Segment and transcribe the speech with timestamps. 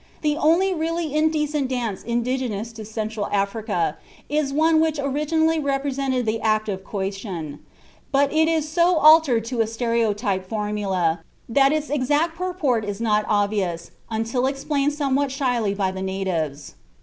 [0.23, 6.41] The only really indecent dance indigenous to Central Africa "is one which originally represented the
[6.41, 7.59] act of coition,
[8.11, 13.25] but it is so altered to a stereotyped formula that its exact purport is not
[13.29, 16.73] obvious until explained somewhat shyly by the natives....